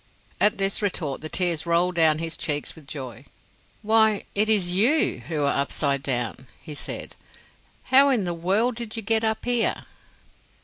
[0.39, 3.23] At this retort the tears rolled down his cheeks with joy.
[3.83, 7.15] "Why, it is you who are up side down," he said;
[7.83, 9.83] "how in the world did you get up here?"